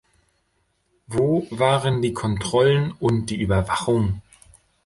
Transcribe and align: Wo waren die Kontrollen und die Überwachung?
Wo 1.05 1.45
waren 1.51 2.01
die 2.01 2.11
Kontrollen 2.13 2.91
und 2.93 3.27
die 3.29 3.39
Überwachung? 3.39 4.23